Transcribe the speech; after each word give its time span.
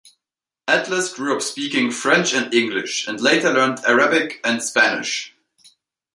Atlas 0.67 1.13
grew 1.13 1.35
up 1.35 1.43
speaking 1.43 1.91
French 1.91 2.33
and 2.33 2.51
English, 2.55 3.07
and 3.07 3.21
later 3.21 3.53
learned 3.53 3.81
Arabic 3.87 4.39
and 4.43 4.63
Spanish. 4.63 5.35